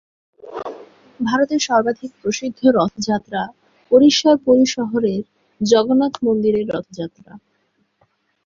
[1.19, 3.41] ভারতের সর্বাধিক প্রসিদ্ধ রথযাত্রা
[3.91, 5.21] ওড়িশার পুরী শহরের
[5.61, 7.31] জগন্নাথ মন্দিরের রথযাত্রা।